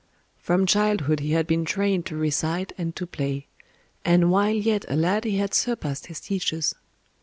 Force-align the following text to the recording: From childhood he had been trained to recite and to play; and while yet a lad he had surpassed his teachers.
From 0.39 0.65
childhood 0.65 1.19
he 1.19 1.33
had 1.33 1.45
been 1.45 1.63
trained 1.63 2.07
to 2.07 2.15
recite 2.17 2.73
and 2.75 2.95
to 2.95 3.05
play; 3.05 3.45
and 4.03 4.31
while 4.31 4.49
yet 4.49 4.83
a 4.87 4.95
lad 4.95 5.25
he 5.25 5.37
had 5.37 5.53
surpassed 5.53 6.07
his 6.07 6.19
teachers. 6.19 6.73